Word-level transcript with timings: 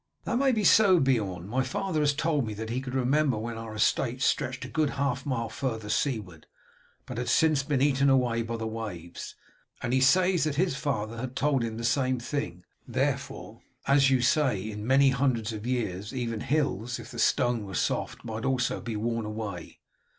"That 0.23 0.39
may 0.39 0.51
be 0.51 0.63
so, 0.63 0.99
Beorn. 0.99 1.47
My 1.47 1.61
father 1.61 1.99
has 1.99 2.11
told 2.15 2.47
me 2.47 2.55
that 2.55 2.71
he 2.71 2.81
could 2.81 2.95
remember 2.95 3.37
when 3.37 3.55
our 3.55 3.75
estates 3.75 4.25
stretched 4.25 4.65
a 4.65 4.67
good 4.67 4.89
half 4.97 5.27
mile 5.27 5.47
farther 5.47 5.89
seaward, 5.89 6.47
but 7.05 7.19
had 7.19 7.29
since 7.29 7.61
been 7.61 7.83
eaten 7.83 8.09
away 8.09 8.41
by 8.41 8.57
the 8.57 8.65
waves, 8.65 9.35
and 9.79 9.93
he 9.93 10.01
says 10.01 10.45
that 10.45 10.55
his 10.55 10.75
father 10.75 11.17
had 11.17 11.35
told 11.35 11.63
him 11.63 11.77
the 11.77 11.83
same 11.83 12.19
thing; 12.19 12.63
therefore, 12.87 13.61
as 13.85 14.09
you 14.09 14.21
say, 14.21 14.71
in 14.71 14.87
many 14.87 15.09
hundreds 15.11 15.53
of 15.53 15.67
years 15.67 16.15
even 16.15 16.39
hills, 16.39 16.97
if 16.97 17.11
the 17.11 17.19
stone 17.19 17.63
were 17.63 17.75
soft, 17.75 18.23
might 18.25 18.43
also 18.43 18.81
be 18.81 18.95
worn 18.95 19.27
away. 19.27 19.77